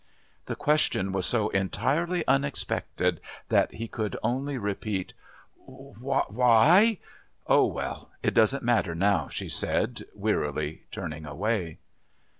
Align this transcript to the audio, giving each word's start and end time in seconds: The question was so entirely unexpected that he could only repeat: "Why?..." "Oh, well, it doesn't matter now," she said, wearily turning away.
The 0.47 0.55
question 0.55 1.11
was 1.11 1.27
so 1.27 1.49
entirely 1.49 2.25
unexpected 2.27 3.21
that 3.49 3.73
he 3.75 3.87
could 3.87 4.17
only 4.23 4.57
repeat: 4.57 5.13
"Why?..." 5.63 6.97
"Oh, 7.45 7.65
well, 7.67 8.09
it 8.23 8.33
doesn't 8.33 8.63
matter 8.63 8.95
now," 8.95 9.27
she 9.29 9.47
said, 9.47 10.05
wearily 10.15 10.85
turning 10.89 11.27
away. 11.27 11.77